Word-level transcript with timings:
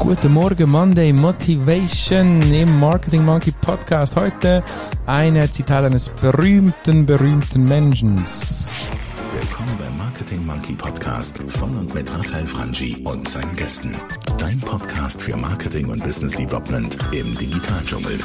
Guten 0.00 0.32
Morgen, 0.32 0.70
Monday 0.70 1.12
Motivation 1.12 2.40
im 2.54 2.80
Marketing 2.80 3.22
Monkey 3.22 3.52
Podcast. 3.52 4.16
Heute 4.16 4.64
ein 5.04 5.36
Zitat 5.52 5.84
eines 5.84 6.08
berühmten, 6.08 7.04
berühmten 7.04 7.64
Menschen. 7.64 8.16
Willkommen 8.16 9.76
beim 9.78 9.98
Marketing 9.98 10.46
Monkey 10.46 10.72
Podcast 10.72 11.38
von 11.48 11.76
und 11.76 11.94
mit 11.94 12.10
Raphael 12.10 12.46
Frangi 12.46 12.96
und 13.04 13.28
seinen 13.28 13.54
Gästen. 13.56 13.92
Dein 14.38 14.58
Podcast 14.60 15.22
für 15.22 15.36
Marketing 15.36 15.90
und 15.90 16.02
Business 16.02 16.32
Development 16.32 16.96
im 17.12 17.36
Digitaldschungel. 17.36 18.18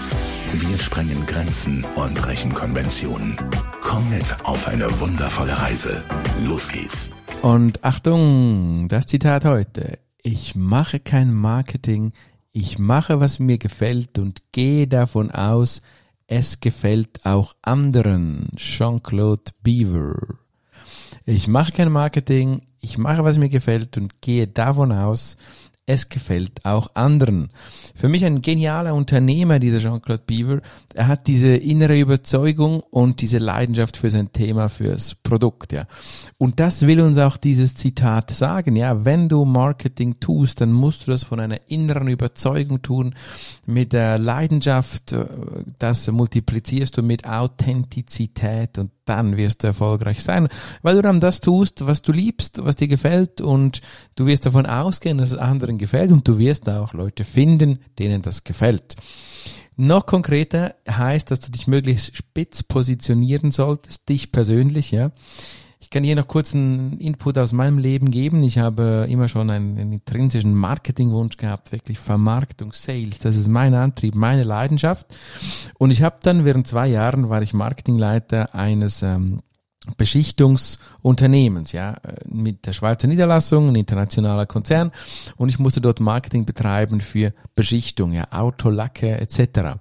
Wir 0.53 0.77
sprengen 0.79 1.25
Grenzen 1.25 1.85
und 1.95 2.15
brechen 2.15 2.53
Konventionen. 2.53 3.35
Komm 3.81 4.09
mit 4.09 4.33
auf 4.45 4.65
eine 4.69 4.87
wundervolle 5.01 5.61
Reise. 5.61 6.01
Los 6.39 6.69
geht's. 6.69 7.09
Und 7.41 7.83
Achtung, 7.83 8.87
das 8.87 9.07
Zitat 9.07 9.43
heute 9.43 10.04
ich 10.25 10.55
mache 10.55 10.99
kein 10.99 11.31
Marketing, 11.31 12.11
ich 12.51 12.79
mache, 12.79 13.19
was 13.19 13.37
mir 13.37 13.59
gefällt 13.59 14.17
und 14.17 14.41
gehe 14.51 14.87
davon 14.87 15.29
aus, 15.29 15.83
es 16.25 16.59
gefällt 16.59 17.23
auch 17.27 17.55
anderen. 17.61 18.49
Jean-Claude 18.55 19.51
Beaver. 19.61 20.39
Ich 21.25 21.47
mache 21.47 21.73
kein 21.73 21.91
Marketing, 21.91 22.63
ich 22.79 22.97
mache, 22.97 23.23
was 23.23 23.37
mir 23.37 23.49
gefällt 23.49 23.97
und 23.97 24.19
gehe 24.21 24.47
davon 24.47 24.91
aus, 24.91 25.37
es 25.87 26.09
gefällt 26.09 26.65
auch 26.65 26.95
anderen. 26.95 27.49
Für 27.93 28.09
mich 28.09 28.25
ein 28.25 28.41
genialer 28.41 28.95
Unternehmer, 28.95 29.59
dieser 29.59 29.79
Jean-Claude 29.79 30.23
Beaver. 30.25 30.61
Er 30.95 31.07
hat 31.07 31.27
diese 31.27 31.55
innere 31.55 31.99
Überzeugung 31.99 32.79
und 32.79 33.21
diese 33.21 33.37
Leidenschaft 33.37 33.97
für 33.97 34.09
sein 34.09 34.31
Thema, 34.31 34.69
fürs 34.69 35.13
Produkt, 35.15 35.73
ja. 35.73 35.85
Und 36.39 36.59
das 36.59 36.87
will 36.87 37.01
uns 37.01 37.19
auch 37.19 37.37
dieses 37.37 37.75
Zitat 37.75 38.31
sagen, 38.31 38.75
ja. 38.75 39.05
Wenn 39.05 39.29
du 39.29 39.45
Marketing 39.45 40.19
tust, 40.19 40.61
dann 40.61 40.71
musst 40.71 41.05
du 41.05 41.11
das 41.11 41.23
von 41.23 41.39
einer 41.39 41.59
inneren 41.67 42.07
Überzeugung 42.07 42.81
tun, 42.81 43.13
mit 43.67 43.93
der 43.93 44.17
Leidenschaft, 44.17 45.11
äh, 45.11 45.25
das 45.77 46.09
multiplizierst 46.11 46.97
du 46.97 47.03
mit 47.03 47.27
Authentizität 47.27 48.79
und 48.79 48.91
dann 49.05 49.37
wirst 49.37 49.63
du 49.63 49.67
erfolgreich 49.67 50.23
sein, 50.23 50.47
weil 50.81 50.95
du 50.95 51.01
dann 51.01 51.19
das 51.19 51.39
tust, 51.39 51.85
was 51.85 52.01
du 52.01 52.11
liebst, 52.11 52.63
was 52.63 52.75
dir 52.75 52.87
gefällt 52.87 53.39
und 53.39 53.81
du 54.15 54.25
wirst 54.25 54.45
davon 54.45 54.65
ausgehen, 54.65 55.19
dass 55.19 55.31
es 55.31 55.37
anderen 55.37 55.74
gefällt 55.77 56.11
und 56.11 56.27
du 56.27 56.37
wirst 56.37 56.69
auch 56.69 56.93
Leute 56.93 57.23
finden, 57.23 57.79
denen 57.99 58.21
das 58.21 58.43
gefällt. 58.43 58.95
Noch 59.77 60.05
konkreter 60.05 60.75
heißt, 60.89 61.29
dass 61.31 61.41
du 61.41 61.51
dich 61.51 61.67
möglichst 61.67 62.15
spitz 62.15 62.63
positionieren 62.63 63.51
solltest, 63.51 64.07
dich 64.07 64.31
persönlich, 64.31 64.91
ja. 64.91 65.11
Ich 65.85 65.91
kann 65.91 66.03
hier 66.03 66.15
noch 66.15 66.27
kurz 66.27 66.55
einen 66.55 66.97
Input 66.97 67.37
aus 67.37 67.51
meinem 67.51 67.77
Leben 67.77 68.09
geben. 68.09 68.41
Ich 68.41 68.57
habe 68.57 69.05
immer 69.07 69.27
schon 69.27 69.51
einen, 69.51 69.77
einen 69.77 69.93
intrinsischen 69.93 70.55
Marketingwunsch 70.55 71.37
gehabt, 71.37 71.71
wirklich 71.71 71.99
Vermarktung, 71.99 72.73
Sales. 72.73 73.19
Das 73.19 73.35
ist 73.35 73.47
mein 73.47 73.75
Antrieb, 73.75 74.15
meine 74.15 74.43
Leidenschaft. 74.43 75.05
Und 75.77 75.91
ich 75.91 76.01
habe 76.01 76.17
dann 76.23 76.43
während 76.43 76.65
zwei 76.65 76.87
Jahren 76.87 77.29
war 77.29 77.43
ich 77.43 77.53
Marketingleiter 77.53 78.55
eines 78.55 79.03
ähm, 79.03 79.41
Beschichtungsunternehmens, 79.97 81.71
ja, 81.71 81.97
mit 82.25 82.65
der 82.65 82.73
Schweizer 82.73 83.07
Niederlassung, 83.07 83.69
ein 83.69 83.75
internationaler 83.75 84.45
Konzern 84.45 84.91
und 85.37 85.49
ich 85.49 85.59
musste 85.59 85.81
dort 85.81 85.99
Marketing 85.99 86.45
betreiben 86.45 87.01
für 87.01 87.33
Beschichtung, 87.55 88.11
ja, 88.11 88.31
Autolacke 88.31 89.19
etc. 89.19 89.79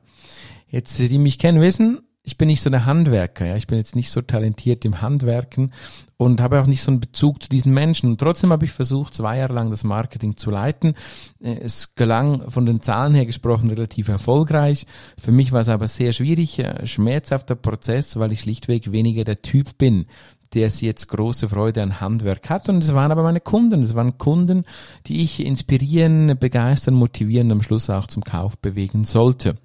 Jetzt, 0.69 0.99
die 0.99 1.19
mich 1.19 1.39
kennen, 1.39 1.61
wissen, 1.61 2.01
ich 2.27 2.39
bin 2.39 2.49
nicht 2.49 2.63
so 2.63 2.71
der 2.71 2.87
Handwerker, 2.87 3.45
ja, 3.45 3.57
ich 3.57 3.67
bin 3.67 3.77
jetzt 3.77 3.95
nicht 3.95 4.11
so 4.11 4.23
talentiert 4.23 4.87
im 4.87 5.03
Handwerken 5.03 5.75
und 6.17 6.41
habe 6.41 6.61
auch 6.61 6.67
nicht 6.67 6.83
so 6.83 6.91
einen 6.91 7.01
Bezug 7.01 7.43
zu 7.43 7.51
diesen 7.51 7.75
Menschen. 7.75 8.09
Und 8.09 8.19
trotzdem 8.19 8.51
habe 8.51 8.65
ich 8.65 8.73
versucht, 8.73 9.13
zwei 9.13 9.39
Jahre 9.39 9.53
lang 9.53 9.71
das 9.71 9.85
Marketing 9.85 10.39
zu 10.39 10.51
leiten. 10.51 10.95
Äh, 11.43 11.59
es 11.61 11.95
gelang 11.97 12.51
von 12.51 12.65
den 12.65 12.81
Zahlen 12.81 13.15
her 13.15 13.27
gesprochen 13.27 13.69
relativ 13.69 14.09
erfolgreich. 14.09 14.87
Für 15.19 15.33
mich 15.33 15.53
war 15.53 15.61
es 15.61 15.69
aber 15.69 15.87
sehr 15.87 16.15
schwierig, 16.15 16.59
äh, 16.59 16.87
schmerzhafter 16.87 17.57
Prozess, 17.57 18.19
weil 18.19 18.33
ich 18.33 18.41
schlichtweg 18.41 18.91
weniger 18.91 19.25
der 19.25 19.43
Typ 19.43 19.77
bin, 19.77 20.07
der 20.55 20.69
es 20.69 20.81
jetzt 20.81 21.09
große 21.09 21.51
Freude 21.51 21.83
an 21.83 22.01
Handwerk 22.01 22.49
hat. 22.49 22.71
Und 22.71 22.83
es 22.83 22.95
waren 22.95 23.13
aber 23.13 23.23
meine 23.23 23.41
Kunden. 23.41 23.83
Es 23.83 23.95
waren 23.95 24.17
Kunden, 24.17 24.65
die 25.07 25.21
ich 25.21 25.45
inspirieren, 25.45 26.39
begeistern, 26.41 26.95
motivieren, 26.95 27.53
am 27.53 27.61
Schluss 27.61 27.91
auch 27.91 28.07
zum 28.07 28.25
Kauf 28.25 28.57
bewegen 28.59 29.05
sollte. 29.05 29.57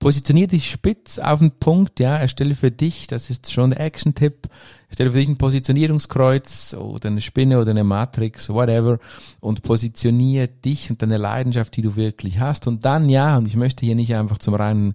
Positionier 0.00 0.48
dich 0.48 0.70
spitz 0.70 1.18
auf 1.18 1.40
den 1.40 1.50
Punkt, 1.50 2.00
ja, 2.00 2.16
erstelle 2.16 2.54
für 2.54 2.70
dich, 2.70 3.06
das 3.06 3.28
ist 3.28 3.52
schon 3.52 3.68
der 3.68 3.80
Action-Tipp, 3.80 4.48
erstelle 4.88 5.12
für 5.12 5.18
dich 5.18 5.28
ein 5.28 5.36
Positionierungskreuz 5.36 6.74
oder 6.74 7.10
eine 7.10 7.20
Spinne 7.20 7.60
oder 7.60 7.72
eine 7.72 7.84
Matrix, 7.84 8.48
whatever, 8.48 8.98
und 9.40 9.62
positioniere 9.62 10.48
dich 10.48 10.90
und 10.90 11.02
deine 11.02 11.18
Leidenschaft, 11.18 11.76
die 11.76 11.82
du 11.82 11.96
wirklich 11.96 12.40
hast. 12.40 12.66
Und 12.66 12.86
dann, 12.86 13.10
ja, 13.10 13.36
und 13.36 13.46
ich 13.46 13.56
möchte 13.56 13.84
hier 13.84 13.94
nicht 13.94 14.14
einfach 14.14 14.38
zum 14.38 14.54
reinen, 14.54 14.94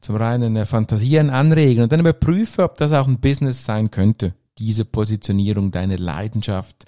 zum 0.00 0.14
reinen 0.14 0.54
äh, 0.54 0.64
Fantasieren 0.64 1.28
anregen 1.28 1.82
und 1.82 1.90
dann 1.90 2.00
überprüfe, 2.00 2.62
ob 2.62 2.78
das 2.78 2.92
auch 2.92 3.08
ein 3.08 3.18
Business 3.18 3.64
sein 3.64 3.90
könnte 3.90 4.32
diese 4.58 4.84
Positionierung, 4.84 5.70
deine 5.70 5.96
Leidenschaft, 5.96 6.86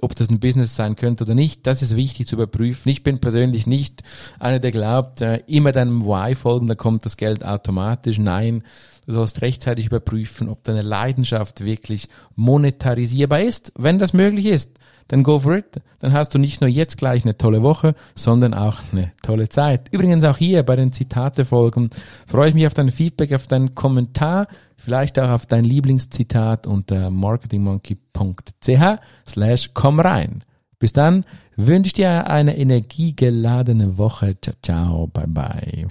ob 0.00 0.14
das 0.14 0.30
ein 0.30 0.40
Business 0.40 0.76
sein 0.76 0.96
könnte 0.96 1.24
oder 1.24 1.34
nicht, 1.34 1.66
das 1.66 1.82
ist 1.82 1.96
wichtig 1.96 2.26
zu 2.26 2.36
überprüfen. 2.36 2.88
Ich 2.88 3.02
bin 3.02 3.20
persönlich 3.20 3.66
nicht 3.66 4.02
einer, 4.38 4.58
der 4.58 4.70
glaubt, 4.70 5.20
äh, 5.20 5.42
immer 5.46 5.72
deinem 5.72 6.04
Why 6.04 6.34
folgen, 6.34 6.66
da 6.66 6.74
kommt 6.74 7.04
das 7.04 7.16
Geld 7.16 7.44
automatisch. 7.44 8.18
Nein, 8.18 8.62
du 9.06 9.12
sollst 9.12 9.42
rechtzeitig 9.42 9.86
überprüfen, 9.86 10.48
ob 10.48 10.62
deine 10.62 10.82
Leidenschaft 10.82 11.64
wirklich 11.64 12.08
monetarisierbar 12.36 13.40
ist. 13.40 13.72
Wenn 13.76 13.98
das 13.98 14.12
möglich 14.12 14.46
ist, 14.46 14.78
dann 15.08 15.22
go 15.22 15.38
for 15.38 15.56
it. 15.56 15.80
Dann 15.98 16.12
hast 16.12 16.34
du 16.34 16.38
nicht 16.38 16.60
nur 16.60 16.70
jetzt 16.70 16.96
gleich 16.96 17.24
eine 17.24 17.36
tolle 17.36 17.62
Woche, 17.62 17.94
sondern 18.14 18.54
auch 18.54 18.80
eine 18.92 19.12
tolle 19.22 19.48
Zeit. 19.48 19.88
Übrigens 19.92 20.24
auch 20.24 20.38
hier 20.38 20.62
bei 20.62 20.76
den 20.76 20.92
Zitate-Folgen 20.92 21.90
freue 22.26 22.48
ich 22.48 22.54
mich 22.54 22.66
auf 22.66 22.74
dein 22.74 22.90
Feedback, 22.90 23.32
auf 23.32 23.46
deinen 23.46 23.74
Kommentar, 23.74 24.48
vielleicht 24.76 25.18
auch 25.18 25.30
auf 25.30 25.46
dein 25.46 25.64
Lieblingszitat 25.64 26.66
unter 26.66 27.10
marketingmonkey.ch 27.10 29.00
slash 29.26 29.70
komm 29.74 30.00
rein. 30.00 30.44
Bis 30.84 30.92
dann 30.92 31.24
wünsche 31.56 31.86
ich 31.86 31.94
dir 31.94 32.28
eine 32.28 32.58
energiegeladene 32.58 33.96
Woche. 33.96 34.36
Ciao, 34.62 35.06
bye 35.06 35.26
bye. 35.26 35.86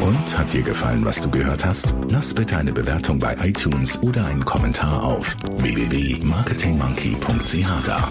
Und 0.00 0.38
hat 0.38 0.52
dir 0.52 0.60
gefallen, 0.60 1.02
was 1.06 1.18
du 1.18 1.30
gehört 1.30 1.64
hast? 1.64 1.94
Lass 2.10 2.34
bitte 2.34 2.58
eine 2.58 2.74
Bewertung 2.74 3.18
bei 3.18 3.34
iTunes 3.42 3.98
oder 4.02 4.26
einen 4.26 4.44
Kommentar 4.44 5.02
auf 5.02 5.34
www.marketingmonkey.ch 5.56 7.86
da. 7.86 8.06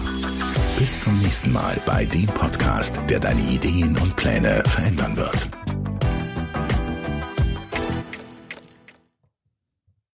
Bis 0.76 1.02
zum 1.02 1.16
nächsten 1.20 1.52
Mal 1.52 1.80
bei 1.86 2.04
dem 2.04 2.26
Podcast, 2.26 2.98
der 3.08 3.20
deine 3.20 3.42
Ideen 3.42 3.96
und 3.98 4.16
Pläne 4.16 4.64
verändern 4.66 5.16
wird. 5.16 5.48